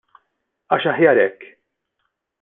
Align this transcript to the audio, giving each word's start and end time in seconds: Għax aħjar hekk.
Għax 0.77 0.87
aħjar 0.93 1.21
hekk. 1.25 1.51